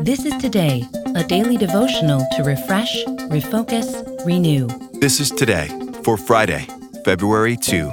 [0.00, 0.82] This is Today,
[1.14, 4.68] a daily devotional to refresh, refocus, renew.
[4.94, 5.68] This is today
[6.02, 6.66] for Friday,
[7.04, 7.90] February 2.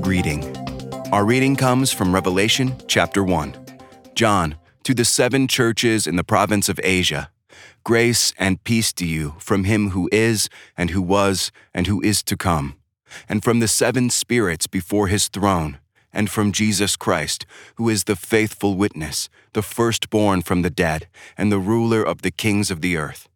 [0.00, 0.56] Greeting.
[1.12, 3.54] Our reading comes from Revelation chapter 1.
[4.14, 7.30] John, to the seven churches in the province of Asia,
[7.82, 12.22] grace and peace to you from him who is, and who was, and who is
[12.22, 12.76] to come,
[13.28, 15.78] and from the seven spirits before his throne
[16.12, 21.52] and from Jesus Christ, who is the faithful witness, the firstborn from the dead, and
[21.52, 23.28] the ruler of the kings of the earth.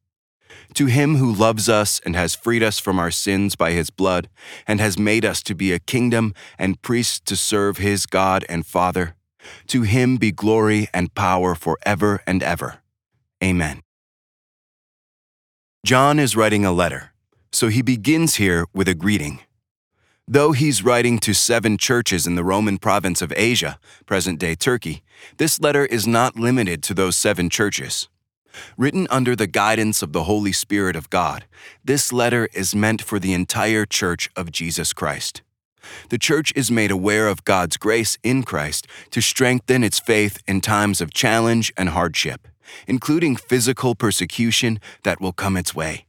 [0.74, 4.28] To him who loves us and has freed us from our sins by his blood,
[4.66, 8.64] and has made us to be a kingdom and priests to serve his God and
[8.64, 9.14] Father,
[9.66, 12.80] to him be glory and power forever and ever.
[13.42, 13.82] Amen.
[15.84, 17.12] John is writing a letter,
[17.50, 19.40] so he begins here with a greeting.
[20.32, 25.02] Though he's writing to seven churches in the Roman province of Asia, present day Turkey,
[25.36, 28.08] this letter is not limited to those seven churches.
[28.78, 31.44] Written under the guidance of the Holy Spirit of God,
[31.84, 35.42] this letter is meant for the entire Church of Jesus Christ.
[36.08, 40.62] The Church is made aware of God's grace in Christ to strengthen its faith in
[40.62, 42.48] times of challenge and hardship,
[42.86, 46.06] including physical persecution that will come its way.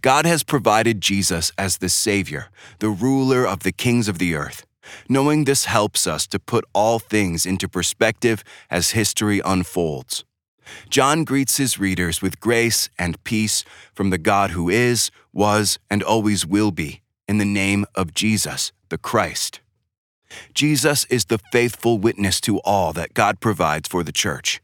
[0.00, 2.48] God has provided Jesus as the Savior,
[2.78, 4.66] the ruler of the kings of the earth.
[5.08, 10.24] Knowing this helps us to put all things into perspective as history unfolds.
[10.90, 16.02] John greets his readers with grace and peace from the God who is, was, and
[16.02, 19.60] always will be, in the name of Jesus, the Christ.
[20.52, 24.60] Jesus is the faithful witness to all that God provides for the church.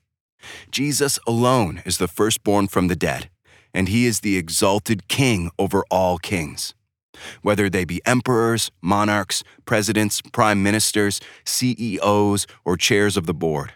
[0.71, 3.31] Jesus alone is the firstborn from the dead
[3.75, 6.75] and he is the exalted king over all kings.
[7.43, 13.75] Whether they be emperors, monarchs, presidents, prime ministers, CEOs, or chairs of the board.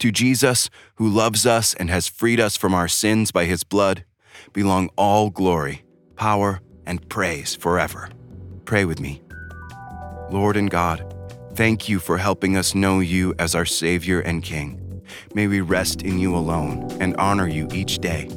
[0.00, 4.04] To Jesus, who loves us and has freed us from our sins by his blood,
[4.52, 5.84] belong all glory,
[6.16, 8.08] power, and praise forever.
[8.64, 9.22] Pray with me.
[10.30, 11.14] Lord and God,
[11.54, 15.02] thank you for helping us know you as our Savior and King.
[15.34, 18.28] May we rest in you alone and honor you each day.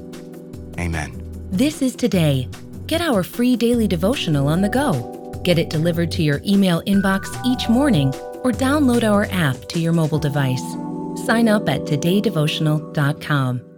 [0.79, 1.19] Amen.
[1.51, 2.47] This is Today.
[2.88, 5.41] Get our free daily devotional on the go.
[5.44, 8.09] Get it delivered to your email inbox each morning
[8.44, 10.63] or download our app to your mobile device.
[11.25, 13.72] Sign up at todaydevotional.com.